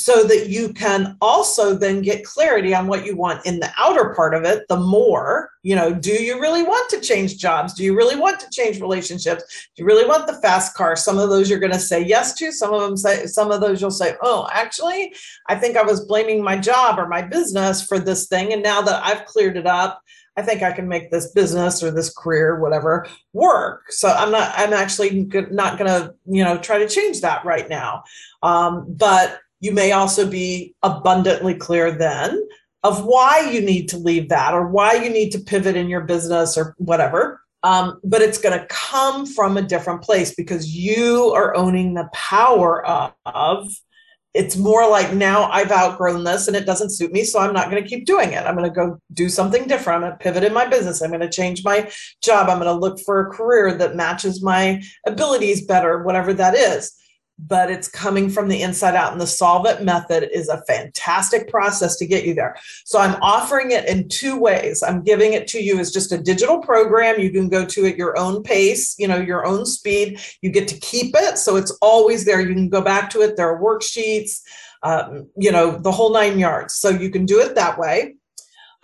so 0.00 0.24
that 0.24 0.48
you 0.48 0.72
can 0.72 1.16
also 1.20 1.74
then 1.74 2.02
get 2.02 2.24
clarity 2.24 2.74
on 2.74 2.86
what 2.86 3.04
you 3.04 3.16
want 3.16 3.44
in 3.46 3.60
the 3.60 3.70
outer 3.78 4.14
part 4.14 4.34
of 4.34 4.44
it 4.44 4.66
the 4.68 4.76
more 4.76 5.50
you 5.62 5.74
know 5.74 5.92
do 5.92 6.12
you 6.12 6.40
really 6.40 6.62
want 6.62 6.88
to 6.90 7.00
change 7.00 7.38
jobs 7.38 7.74
do 7.74 7.84
you 7.84 7.96
really 7.96 8.16
want 8.16 8.40
to 8.40 8.50
change 8.50 8.80
relationships 8.80 9.68
do 9.76 9.82
you 9.82 9.86
really 9.86 10.06
want 10.06 10.26
the 10.26 10.40
fast 10.40 10.74
car 10.74 10.96
some 10.96 11.18
of 11.18 11.28
those 11.28 11.48
you're 11.48 11.58
going 11.58 11.72
to 11.72 11.78
say 11.78 12.02
yes 12.02 12.34
to 12.34 12.52
some 12.52 12.72
of 12.72 12.80
them 12.80 12.96
say 12.96 13.26
some 13.26 13.50
of 13.50 13.60
those 13.60 13.80
you'll 13.80 13.90
say 13.90 14.14
oh 14.22 14.48
actually 14.52 15.14
i 15.48 15.54
think 15.54 15.76
i 15.76 15.82
was 15.82 16.06
blaming 16.06 16.42
my 16.42 16.56
job 16.56 16.98
or 16.98 17.08
my 17.08 17.22
business 17.22 17.82
for 17.86 17.98
this 17.98 18.26
thing 18.26 18.52
and 18.52 18.62
now 18.62 18.80
that 18.80 19.04
i've 19.04 19.24
cleared 19.26 19.56
it 19.56 19.66
up 19.66 20.02
I 20.36 20.42
think 20.42 20.62
I 20.62 20.72
can 20.72 20.88
make 20.88 21.10
this 21.10 21.30
business 21.32 21.82
or 21.82 21.90
this 21.90 22.12
career, 22.12 22.58
whatever, 22.58 23.06
work. 23.32 23.84
So 23.90 24.08
I'm 24.08 24.30
not, 24.30 24.52
I'm 24.56 24.72
actually 24.72 25.24
not 25.50 25.78
going 25.78 25.90
to, 25.90 26.14
you 26.26 26.42
know, 26.42 26.56
try 26.56 26.78
to 26.78 26.88
change 26.88 27.20
that 27.20 27.44
right 27.44 27.68
now. 27.68 28.04
Um, 28.42 28.86
but 28.88 29.40
you 29.62 29.72
may 29.72 29.92
also 29.92 30.28
be 30.28 30.74
abundantly 30.82 31.54
clear 31.54 31.92
then 31.92 32.46
of 32.82 33.04
why 33.04 33.48
you 33.48 33.62
need 33.62 33.88
to 33.88 33.96
leave 33.96 34.28
that 34.28 34.52
or 34.52 34.66
why 34.66 34.94
you 34.94 35.08
need 35.08 35.30
to 35.30 35.38
pivot 35.38 35.76
in 35.76 35.88
your 35.88 36.00
business 36.00 36.58
or 36.58 36.74
whatever. 36.78 37.40
Um, 37.62 38.00
but 38.02 38.22
it's 38.22 38.38
going 38.38 38.58
to 38.58 38.66
come 38.66 39.24
from 39.24 39.56
a 39.56 39.62
different 39.62 40.02
place 40.02 40.34
because 40.34 40.74
you 40.74 41.32
are 41.36 41.56
owning 41.56 41.94
the 41.94 42.10
power 42.12 42.84
of 42.84 43.72
it's 44.34 44.56
more 44.56 44.88
like 44.88 45.12
now 45.12 45.44
I've 45.44 45.70
outgrown 45.70 46.24
this 46.24 46.48
and 46.48 46.56
it 46.56 46.66
doesn't 46.66 46.90
suit 46.90 47.12
me. 47.12 47.22
So 47.22 47.38
I'm 47.38 47.52
not 47.52 47.70
going 47.70 47.80
to 47.80 47.88
keep 47.88 48.04
doing 48.04 48.32
it. 48.32 48.44
I'm 48.44 48.56
going 48.56 48.68
to 48.68 48.74
go 48.74 48.98
do 49.12 49.28
something 49.28 49.68
different. 49.68 50.02
I'm 50.02 50.08
going 50.08 50.18
to 50.18 50.24
pivot 50.24 50.42
in 50.42 50.54
my 50.54 50.66
business. 50.66 51.02
I'm 51.02 51.10
going 51.10 51.20
to 51.20 51.30
change 51.30 51.62
my 51.62 51.88
job. 52.20 52.48
I'm 52.48 52.58
going 52.58 52.66
to 52.66 52.80
look 52.80 52.98
for 53.00 53.20
a 53.20 53.30
career 53.30 53.74
that 53.74 53.94
matches 53.94 54.42
my 54.42 54.82
abilities 55.06 55.66
better, 55.66 56.02
whatever 56.02 56.32
that 56.32 56.56
is 56.56 56.92
but 57.38 57.70
it's 57.70 57.88
coming 57.88 58.30
from 58.30 58.48
the 58.48 58.62
inside 58.62 58.94
out. 58.94 59.12
And 59.12 59.20
the 59.20 59.26
Solve 59.26 59.66
It 59.66 59.82
method 59.82 60.28
is 60.32 60.48
a 60.48 60.62
fantastic 60.62 61.48
process 61.48 61.96
to 61.96 62.06
get 62.06 62.24
you 62.24 62.34
there. 62.34 62.56
So 62.84 62.98
I'm 62.98 63.20
offering 63.22 63.72
it 63.72 63.86
in 63.88 64.08
two 64.08 64.38
ways. 64.38 64.82
I'm 64.82 65.02
giving 65.02 65.32
it 65.32 65.46
to 65.48 65.62
you 65.62 65.78
as 65.78 65.92
just 65.92 66.12
a 66.12 66.18
digital 66.18 66.60
program. 66.60 67.20
You 67.20 67.30
can 67.30 67.48
go 67.48 67.64
to 67.64 67.86
at 67.86 67.96
your 67.96 68.18
own 68.18 68.42
pace, 68.42 68.94
you 68.98 69.08
know, 69.08 69.18
your 69.18 69.44
own 69.44 69.66
speed. 69.66 70.20
You 70.40 70.50
get 70.50 70.68
to 70.68 70.78
keep 70.78 71.14
it. 71.16 71.38
So 71.38 71.56
it's 71.56 71.76
always 71.82 72.24
there. 72.24 72.40
You 72.40 72.54
can 72.54 72.68
go 72.68 72.82
back 72.82 73.10
to 73.10 73.22
it. 73.22 73.36
There 73.36 73.48
are 73.48 73.60
worksheets, 73.60 74.40
um, 74.82 75.28
you 75.36 75.50
know, 75.50 75.78
the 75.78 75.92
whole 75.92 76.12
nine 76.12 76.38
yards. 76.38 76.74
So 76.74 76.90
you 76.90 77.10
can 77.10 77.26
do 77.26 77.40
it 77.40 77.54
that 77.54 77.78
way. 77.78 78.16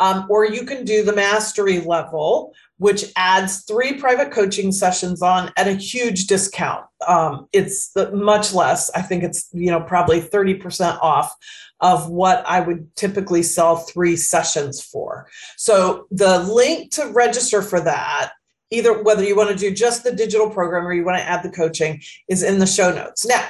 Um, 0.01 0.27
or 0.31 0.47
you 0.47 0.65
can 0.65 0.85
do 0.85 1.03
the 1.03 1.13
mastery 1.13 1.81
level, 1.81 2.55
which 2.79 3.05
adds 3.17 3.65
three 3.65 3.95
private 3.95 4.31
coaching 4.31 4.73
sessions 4.73 5.21
on 5.21 5.53
at 5.57 5.69
a 5.69 5.73
huge 5.73 6.27
discount. 6.27 6.85
Um, 7.07 7.49
it's 7.53 7.93
much 8.13 8.53
less. 8.55 8.91
I 8.91 9.03
think 9.03 9.23
it's 9.23 9.49
you 9.53 9.71
know 9.71 9.81
probably 9.81 10.21
thirty 10.21 10.55
percent 10.55 10.99
off 11.03 11.35
of 11.81 12.09
what 12.09 12.45
I 12.47 12.61
would 12.61 12.95
typically 12.97 13.43
sell 13.43 13.77
three 13.77 14.17
sessions 14.17 14.83
for. 14.83 15.29
So 15.57 16.07
the 16.11 16.41
link 16.41 16.91
to 16.93 17.07
register 17.07 17.63
for 17.63 17.81
that. 17.81 18.33
Either 18.71 19.03
whether 19.03 19.25
you 19.25 19.35
want 19.35 19.49
to 19.49 19.57
do 19.57 19.75
just 19.75 20.05
the 20.05 20.13
digital 20.15 20.51
program 20.51 20.87
or 20.87 20.93
you 20.93 21.03
want 21.03 21.17
to 21.17 21.25
add 21.25 21.43
the 21.43 21.51
coaching 21.51 22.03
is 22.29 22.43
in 22.43 22.59
the 22.59 22.67
show 22.67 22.93
notes. 22.93 23.25
Now, 23.25 23.49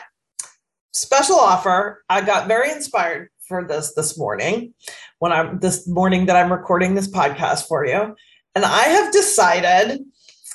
special 0.92 1.36
offer. 1.36 2.04
I 2.08 2.20
got 2.20 2.46
very 2.46 2.70
inspired 2.70 3.30
for 3.48 3.66
this 3.66 3.94
this 3.94 4.16
morning 4.16 4.74
when 5.18 5.32
I'm 5.32 5.58
this 5.58 5.88
morning 5.88 6.26
that 6.26 6.36
I'm 6.36 6.52
recording 6.52 6.94
this 6.94 7.10
podcast 7.10 7.66
for 7.66 7.84
you. 7.84 8.14
And 8.58 8.64
I 8.64 8.86
have 8.86 9.12
decided 9.12 10.04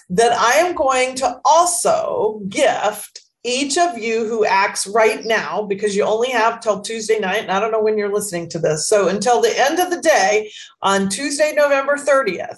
that 0.09 0.33
I 0.33 0.55
am 0.55 0.75
going 0.75 1.15
to 1.15 1.39
also 1.45 2.41
gift 2.49 3.21
each 3.45 3.77
of 3.77 3.97
you 3.97 4.27
who 4.27 4.45
acts 4.45 4.85
right 4.85 5.23
now, 5.23 5.61
because 5.63 5.95
you 5.95 6.03
only 6.03 6.29
have 6.31 6.59
till 6.59 6.81
Tuesday 6.81 7.17
night, 7.17 7.43
and 7.43 7.51
I 7.51 7.61
don't 7.61 7.71
know 7.71 7.81
when 7.81 7.97
you're 7.97 8.13
listening 8.13 8.49
to 8.49 8.59
this. 8.59 8.89
So 8.89 9.07
until 9.07 9.41
the 9.41 9.57
end 9.57 9.79
of 9.79 9.89
the 9.89 10.01
day 10.01 10.51
on 10.81 11.07
Tuesday, 11.07 11.53
November 11.55 11.95
30th, 11.95 12.57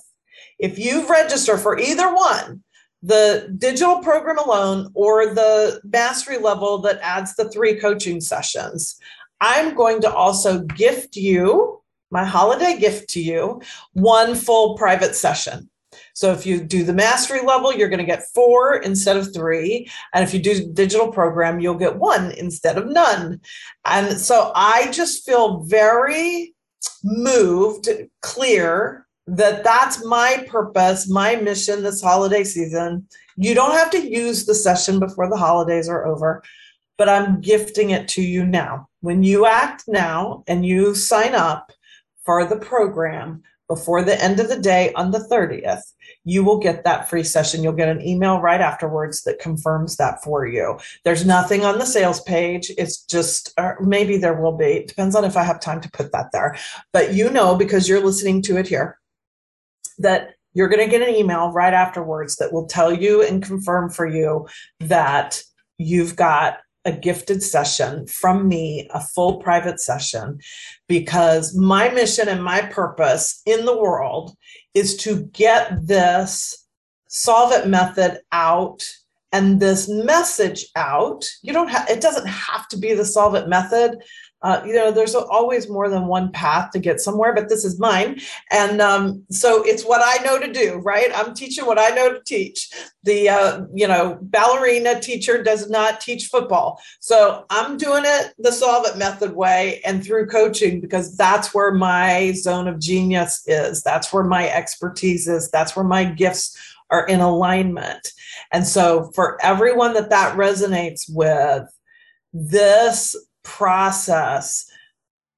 if 0.57 0.79
you 0.79 1.07
register 1.07 1.59
for 1.59 1.77
either 1.77 2.11
one, 2.11 2.63
the 3.03 3.53
digital 3.55 3.99
program 3.99 4.39
alone 4.39 4.89
or 4.95 5.27
the 5.27 5.79
mastery 5.83 6.39
level 6.39 6.79
that 6.79 6.99
adds 7.03 7.35
the 7.35 7.51
three 7.51 7.75
coaching 7.75 8.19
sessions, 8.19 8.97
I'm 9.41 9.75
going 9.75 10.01
to 10.01 10.11
also 10.11 10.61
gift 10.61 11.15
you 11.15 11.83
my 12.11 12.23
holiday 12.23 12.77
gift 12.77 13.09
to 13.11 13.21
you 13.21 13.61
one 13.93 14.35
full 14.35 14.77
private 14.77 15.15
session. 15.15 15.69
So 16.13 16.31
if 16.31 16.45
you 16.45 16.63
do 16.63 16.83
the 16.83 16.93
mastery 16.93 17.41
level, 17.41 17.73
you're 17.73 17.89
going 17.89 17.99
to 17.99 18.05
get 18.05 18.27
four 18.33 18.77
instead 18.77 19.17
of 19.17 19.33
three. 19.33 19.89
And 20.13 20.23
if 20.23 20.33
you 20.33 20.39
do 20.39 20.71
digital 20.73 21.11
program, 21.11 21.59
you'll 21.59 21.75
get 21.75 21.97
one 21.97 22.31
instead 22.31 22.77
of 22.77 22.87
none. 22.87 23.41
And 23.83 24.19
so 24.19 24.51
I 24.55 24.91
just 24.91 25.25
feel 25.25 25.63
very 25.63 26.53
moved, 27.03 27.89
clear 28.21 29.05
that 29.27 29.63
that's 29.63 30.05
my 30.05 30.45
purpose, 30.47 31.09
my 31.09 31.35
mission 31.35 31.83
this 31.83 32.01
holiday 32.01 32.43
season. 32.43 33.07
You 33.37 33.55
don't 33.55 33.75
have 33.75 33.89
to 33.91 34.09
use 34.09 34.45
the 34.45 34.55
session 34.55 34.99
before 34.99 35.29
the 35.29 35.37
holidays 35.37 35.89
are 35.89 36.05
over, 36.05 36.43
but 36.97 37.09
I'm 37.09 37.41
gifting 37.41 37.89
it 37.89 38.07
to 38.09 38.21
you 38.21 38.45
now. 38.45 38.87
When 39.01 39.23
you 39.23 39.45
act 39.45 39.83
now 39.87 40.43
and 40.47 40.65
you 40.65 40.95
sign 40.95 41.35
up 41.35 41.71
for 42.25 42.45
the 42.45 42.57
program 42.57 43.43
before 43.67 44.03
the 44.03 44.21
end 44.21 44.39
of 44.39 44.47
the 44.47 44.59
day 44.59 44.93
on 44.93 45.11
the 45.11 45.27
30th, 45.31 45.81
you 46.23 46.43
will 46.43 46.59
get 46.59 46.83
that 46.83 47.09
free 47.09 47.23
session. 47.23 47.63
You'll 47.63 47.73
get 47.73 47.89
an 47.89 48.05
email 48.05 48.39
right 48.39 48.61
afterwards 48.61 49.23
that 49.23 49.39
confirms 49.39 49.97
that 49.97 50.23
for 50.23 50.45
you. 50.45 50.77
There's 51.03 51.25
nothing 51.25 51.65
on 51.65 51.79
the 51.79 51.85
sales 51.85 52.21
page. 52.21 52.71
It's 52.77 53.03
just, 53.05 53.53
uh, 53.57 53.73
maybe 53.81 54.17
there 54.17 54.39
will 54.39 54.55
be. 54.55 54.65
It 54.65 54.87
depends 54.87 55.15
on 55.15 55.25
if 55.25 55.35
I 55.35 55.43
have 55.43 55.59
time 55.59 55.81
to 55.81 55.89
put 55.89 56.11
that 56.11 56.31
there. 56.31 56.57
But 56.93 57.13
you 57.13 57.31
know, 57.31 57.55
because 57.55 57.89
you're 57.89 58.05
listening 58.05 58.43
to 58.43 58.57
it 58.57 58.67
here, 58.67 58.99
that 59.97 60.35
you're 60.53 60.69
going 60.69 60.87
to 60.87 60.91
get 60.91 61.07
an 61.07 61.15
email 61.15 61.51
right 61.51 61.73
afterwards 61.73 62.35
that 62.37 62.53
will 62.53 62.67
tell 62.67 62.93
you 62.93 63.23
and 63.23 63.43
confirm 63.43 63.89
for 63.89 64.05
you 64.05 64.47
that 64.79 65.41
you've 65.77 66.15
got 66.15 66.59
a 66.85 66.91
gifted 66.91 67.41
session 67.41 68.05
from 68.05 68.47
me, 68.47 68.87
a 68.93 69.01
full 69.01 69.37
private 69.37 69.79
session, 69.79 70.39
because 70.87 71.55
my 71.55 71.89
mission 71.89 72.27
and 72.29 72.43
my 72.43 72.61
purpose 72.61 73.41
in 73.45 73.65
the 73.65 73.77
world 73.77 74.35
is 74.73 74.95
to 74.97 75.25
get 75.33 75.87
this 75.87 76.65
solve 77.07 77.51
it 77.51 77.67
method 77.67 78.19
out 78.31 78.83
and 79.31 79.59
this 79.59 79.89
message 79.89 80.67
out. 80.75 81.25
You 81.41 81.53
don't 81.53 81.69
have, 81.69 81.89
it 81.89 82.01
doesn't 82.01 82.27
have 82.27 82.67
to 82.69 82.77
be 82.77 82.93
the 82.93 83.05
solve 83.05 83.35
it 83.35 83.49
method 83.49 84.01
uh, 84.45 84.61
you 84.63 84.73
know, 84.73 84.91
there's 84.91 85.15
always 85.15 85.67
more 85.67 85.89
than 85.89 86.05
one 86.05 86.31
path 86.31 86.69
to 86.69 86.77
get 86.77 87.01
somewhere, 87.01 87.33
but 87.33 87.49
this 87.49 87.65
is 87.65 87.79
mine. 87.79 88.19
And 88.51 88.79
um, 88.79 89.23
so 89.31 89.63
it's 89.63 89.83
what 89.83 90.03
I 90.05 90.23
know 90.23 90.37
to 90.37 90.53
do, 90.53 90.75
right? 90.75 91.09
I'm 91.15 91.33
teaching 91.33 91.65
what 91.65 91.79
I 91.79 91.89
know 91.89 92.13
to 92.13 92.21
teach. 92.23 92.69
The, 93.01 93.27
uh, 93.27 93.61
you 93.73 93.87
know, 93.87 94.19
ballerina 94.21 95.01
teacher 95.01 95.41
does 95.41 95.67
not 95.67 95.99
teach 95.99 96.27
football. 96.27 96.79
So 96.99 97.45
I'm 97.49 97.75
doing 97.77 98.03
it 98.05 98.35
the 98.37 98.51
solve 98.51 98.85
it 98.85 98.97
method 98.99 99.33
way 99.33 99.81
and 99.83 100.05
through 100.05 100.27
coaching 100.27 100.79
because 100.79 101.17
that's 101.17 101.51
where 101.51 101.71
my 101.71 102.33
zone 102.33 102.67
of 102.67 102.79
genius 102.79 103.41
is. 103.47 103.81
That's 103.81 104.13
where 104.13 104.23
my 104.23 104.47
expertise 104.47 105.27
is. 105.27 105.49
That's 105.49 105.75
where 105.75 105.85
my 105.85 106.03
gifts 106.03 106.55
are 106.91 107.07
in 107.07 107.19
alignment. 107.19 108.09
And 108.51 108.67
so 108.67 109.09
for 109.15 109.43
everyone 109.43 109.95
that 109.95 110.11
that 110.11 110.37
resonates 110.37 111.05
with, 111.09 111.63
this 112.31 113.15
process 113.45 114.69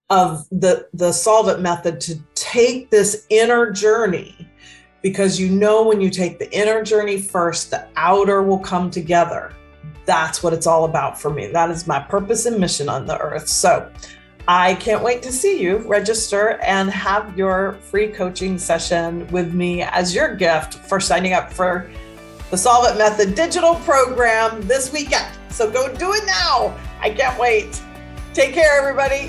of 0.09 0.47
the 0.49 0.87
the 0.93 1.11
solve 1.11 1.49
it 1.49 1.59
method 1.59 1.99
to 1.99 2.17
take 2.33 2.89
this 2.89 3.27
inner 3.29 3.69
journey 3.71 4.49
because 5.03 5.39
you 5.39 5.49
know 5.49 5.85
when 5.85 5.99
you 5.99 6.09
take 6.09 6.39
the 6.39 6.51
inner 6.57 6.81
journey 6.81 7.21
first 7.21 7.69
the 7.69 7.87
outer 7.97 8.41
will 8.41 8.59
come 8.59 8.89
together 8.89 9.53
that's 10.05 10.41
what 10.41 10.53
it's 10.53 10.65
all 10.65 10.85
about 10.85 11.19
for 11.19 11.29
me 11.29 11.47
that 11.47 11.69
is 11.69 11.87
my 11.87 11.99
purpose 11.99 12.45
and 12.45 12.57
mission 12.57 12.87
on 12.87 13.05
the 13.05 13.17
earth 13.19 13.49
so 13.49 13.91
I 14.49 14.75
can't 14.75 15.03
wait 15.03 15.21
to 15.23 15.31
see 15.31 15.61
you 15.61 15.79
register 15.79 16.57
and 16.61 16.89
have 16.89 17.37
your 17.37 17.73
free 17.81 18.07
coaching 18.07 18.57
session 18.57 19.27
with 19.27 19.53
me 19.53 19.81
as 19.81 20.15
your 20.15 20.35
gift 20.35 20.75
for 20.75 21.01
signing 21.01 21.33
up 21.33 21.51
for 21.51 21.91
the 22.49 22.57
Solve 22.57 22.87
It 22.87 22.97
Method 22.97 23.35
digital 23.35 23.75
program 23.75 24.61
this 24.61 24.93
weekend. 24.93 25.27
So 25.49 25.69
go 25.69 25.93
do 25.93 26.13
it 26.13 26.25
now. 26.25 26.73
I 27.01 27.09
can't 27.09 27.37
wait. 27.37 27.81
Take 28.37 28.53
care, 28.53 28.77
everybody. 28.77 29.25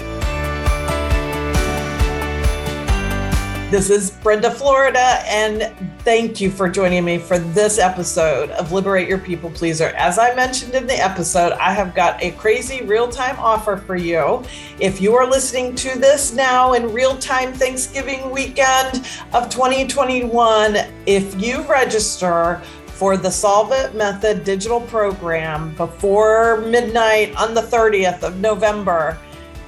This 3.71 3.89
is 3.89 4.11
Brenda 4.11 4.51
Florida, 4.51 5.21
and 5.25 5.75
thank 6.01 6.43
you 6.43 6.51
for 6.51 6.69
joining 6.69 7.07
me 7.07 7.17
for 7.17 7.39
this 7.39 7.79
episode 7.79 8.51
of 8.51 8.71
Liberate 8.71 9.09
Your 9.09 9.17
People 9.17 9.49
Pleaser. 9.49 9.95
As 9.97 10.19
I 10.19 10.35
mentioned 10.35 10.75
in 10.75 10.87
the 10.87 10.95
episode, 10.95 11.53
I 11.53 11.73
have 11.73 11.95
got 11.95 12.23
a 12.23 12.33
crazy 12.33 12.83
real 12.83 13.09
time 13.09 13.37
offer 13.39 13.79
for 13.79 13.97
you. 13.97 14.45
If 14.79 15.01
you 15.01 15.15
are 15.15 15.27
listening 15.27 15.75
to 15.77 15.99
this 15.99 16.35
now 16.35 16.75
in 16.75 16.93
real 16.93 17.17
time 17.17 17.55
Thanksgiving 17.55 18.31
weekend 18.31 19.07
of 19.33 19.49
2021, 19.49 20.77
if 21.07 21.41
you 21.41 21.63
register, 21.63 22.61
for 22.99 23.17
the 23.17 23.31
Solve 23.31 23.73
It 23.73 23.95
Method 23.95 24.45
digital 24.45 24.81
program 24.81 25.75
before 25.77 26.61
midnight 26.63 27.35
on 27.37 27.55
the 27.55 27.63
30th 27.63 28.23
of 28.23 28.39
November 28.39 29.19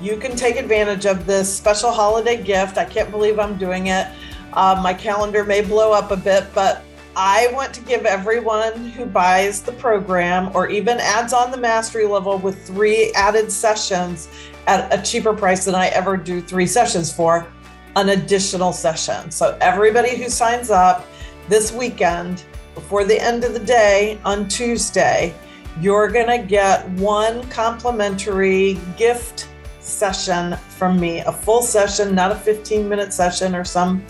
you 0.00 0.16
can 0.16 0.34
take 0.34 0.56
advantage 0.56 1.04
of 1.04 1.26
this 1.26 1.54
special 1.54 1.90
holiday 1.90 2.42
gift. 2.42 2.78
I 2.78 2.84
can't 2.84 3.10
believe 3.10 3.38
I'm 3.38 3.58
doing 3.58 3.88
it. 3.88 4.06
Uh, 4.54 4.80
my 4.82 4.94
calendar 4.94 5.44
may 5.44 5.60
blow 5.60 5.92
up 5.92 6.10
a 6.10 6.16
bit, 6.16 6.46
but 6.54 6.82
I 7.14 7.48
want 7.52 7.74
to 7.74 7.82
give 7.82 8.06
everyone 8.06 8.86
who 8.90 9.04
buys 9.04 9.62
the 9.62 9.72
program 9.72 10.50
or 10.54 10.68
even 10.68 10.98
adds 11.00 11.32
on 11.32 11.50
the 11.50 11.56
mastery 11.58 12.06
level 12.06 12.38
with 12.38 12.66
three 12.66 13.12
added 13.12 13.52
sessions 13.52 14.28
at 14.66 14.92
a 14.96 15.02
cheaper 15.02 15.34
price 15.34 15.66
than 15.66 15.74
I 15.74 15.88
ever 15.88 16.16
do 16.16 16.40
three 16.40 16.66
sessions 16.66 17.12
for 17.12 17.46
an 17.96 18.10
additional 18.10 18.72
session. 18.72 19.30
So, 19.30 19.58
everybody 19.60 20.16
who 20.16 20.30
signs 20.30 20.70
up 20.70 21.06
this 21.48 21.72
weekend 21.72 22.44
before 22.80 23.04
the 23.04 23.20
end 23.20 23.44
of 23.44 23.52
the 23.52 23.60
day 23.60 24.18
on 24.24 24.48
Tuesday, 24.48 25.34
you're 25.80 26.08
going 26.08 26.26
to 26.26 26.44
get 26.44 26.88
one 26.90 27.46
complimentary 27.50 28.78
gift 28.96 29.48
session 29.80 30.56
from 30.56 30.98
me, 30.98 31.20
a 31.20 31.32
full 31.32 31.62
session, 31.62 32.14
not 32.14 32.32
a 32.32 32.34
15 32.34 32.88
minute 32.88 33.12
session 33.12 33.54
or 33.54 33.64
some 33.64 34.04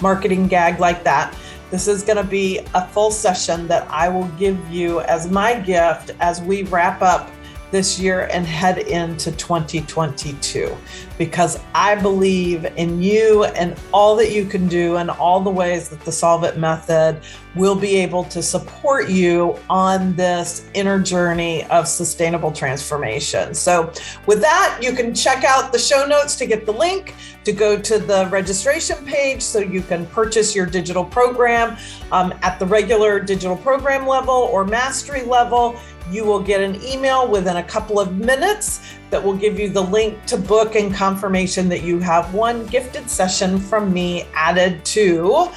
marketing 0.00 0.48
gag 0.48 0.80
like 0.80 1.04
that. 1.04 1.34
This 1.70 1.88
is 1.88 2.02
going 2.02 2.18
to 2.18 2.24
be 2.24 2.58
a 2.74 2.86
full 2.88 3.10
session 3.10 3.66
that 3.68 3.88
I 3.90 4.08
will 4.08 4.28
give 4.38 4.58
you 4.70 5.00
as 5.02 5.30
my 5.30 5.58
gift 5.58 6.10
as 6.20 6.42
we 6.42 6.64
wrap 6.64 7.02
up 7.02 7.30
this 7.70 7.98
year 7.98 8.28
and 8.32 8.46
head 8.46 8.78
into 8.78 9.32
2022 9.32 10.76
because 11.18 11.58
I 11.74 11.94
believe 11.94 12.64
in 12.76 13.02
you 13.02 13.44
and 13.44 13.76
all 13.92 14.16
that 14.16 14.32
you 14.32 14.44
can 14.44 14.68
do 14.68 14.96
and 14.96 15.10
all 15.10 15.40
the 15.40 15.50
ways 15.50 15.88
that 15.88 16.00
the 16.00 16.12
Solve 16.12 16.44
It 16.44 16.58
method 16.58 17.20
will 17.54 17.74
be 17.74 17.96
able 17.96 18.24
to 18.24 18.42
support 18.42 19.08
you 19.08 19.58
on 19.70 20.14
this 20.14 20.68
inner 20.74 21.00
journey 21.00 21.64
of 21.64 21.88
sustainable 21.88 22.52
transformation. 22.52 23.54
So, 23.54 23.92
with 24.26 24.40
that, 24.42 24.78
you 24.82 24.92
can 24.92 25.14
check 25.14 25.42
out 25.44 25.72
the 25.72 25.78
show 25.78 26.06
notes 26.06 26.36
to 26.36 26.46
get 26.46 26.66
the 26.66 26.72
link 26.72 27.14
to 27.44 27.52
go 27.52 27.80
to 27.80 27.98
the 27.98 28.28
registration 28.30 29.04
page 29.06 29.40
so 29.40 29.60
you 29.60 29.80
can 29.80 30.04
purchase 30.06 30.54
your 30.54 30.66
digital 30.66 31.04
program 31.04 31.76
um, 32.12 32.34
at 32.42 32.58
the 32.58 32.66
regular 32.66 33.20
digital 33.20 33.56
program 33.56 34.06
level 34.06 34.34
or 34.34 34.64
mastery 34.64 35.22
level. 35.22 35.80
You 36.10 36.24
will 36.24 36.40
get 36.40 36.60
an 36.60 36.82
email 36.82 37.28
within 37.28 37.56
a 37.56 37.62
couple 37.62 37.98
of 37.98 38.16
minutes 38.16 38.80
that 39.10 39.22
will 39.22 39.36
give 39.36 39.58
you 39.58 39.68
the 39.68 39.82
link 39.82 40.24
to 40.26 40.36
book 40.36 40.74
and 40.74 40.94
confirmation 40.94 41.68
that 41.68 41.82
you 41.82 41.98
have 42.00 42.32
one 42.34 42.66
gifted 42.66 43.10
session 43.10 43.58
from 43.58 43.92
me 43.92 44.26
added 44.34 44.84
to 44.86 45.50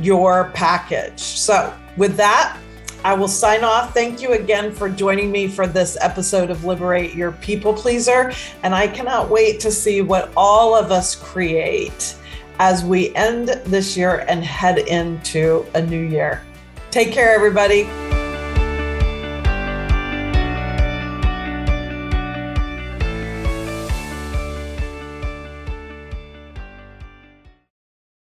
your 0.00 0.50
package. 0.54 1.20
So, 1.20 1.74
with 1.96 2.16
that, 2.16 2.58
I 3.04 3.12
will 3.12 3.28
sign 3.28 3.64
off. 3.64 3.92
Thank 3.92 4.22
you 4.22 4.32
again 4.32 4.72
for 4.72 4.88
joining 4.88 5.30
me 5.30 5.46
for 5.46 5.66
this 5.66 5.98
episode 6.00 6.50
of 6.50 6.64
Liberate 6.64 7.14
Your 7.14 7.32
People 7.32 7.74
Pleaser. 7.74 8.32
And 8.62 8.74
I 8.74 8.88
cannot 8.88 9.28
wait 9.28 9.60
to 9.60 9.70
see 9.70 10.00
what 10.00 10.32
all 10.36 10.74
of 10.74 10.90
us 10.90 11.14
create 11.14 12.16
as 12.58 12.82
we 12.82 13.14
end 13.14 13.48
this 13.66 13.94
year 13.94 14.24
and 14.28 14.42
head 14.42 14.78
into 14.78 15.66
a 15.74 15.82
new 15.82 16.00
year. 16.00 16.42
Take 16.90 17.12
care, 17.12 17.34
everybody. 17.34 17.84